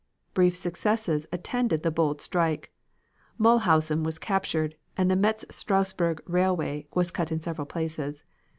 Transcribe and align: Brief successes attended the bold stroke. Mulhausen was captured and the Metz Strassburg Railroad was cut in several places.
Brief 0.33 0.55
successes 0.55 1.27
attended 1.31 1.83
the 1.83 1.91
bold 1.91 2.21
stroke. 2.21 2.71
Mulhausen 3.37 4.01
was 4.03 4.17
captured 4.17 4.75
and 4.97 5.11
the 5.11 5.15
Metz 5.15 5.45
Strassburg 5.51 6.21
Railroad 6.25 6.85
was 6.95 7.11
cut 7.11 7.31
in 7.31 7.39
several 7.39 7.67
places. 7.67 8.23